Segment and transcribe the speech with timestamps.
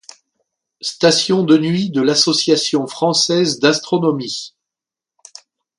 [0.81, 4.55] Station de Nuit de l'Association Française d'Astronomie.